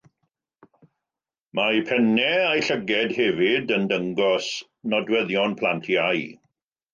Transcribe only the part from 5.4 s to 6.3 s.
plant iau.